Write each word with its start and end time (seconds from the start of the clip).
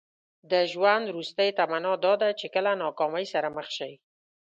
د 0.51 0.53
ژوند 0.71 1.03
وروستۍ 1.07 1.49
تمنا 1.59 1.93
ده 2.21 2.29
چې 2.39 2.47
کله 2.55 2.71
ناکامۍ 2.83 3.25
سره 3.33 3.47
مخ 3.55 3.67
شئ. 3.77 3.93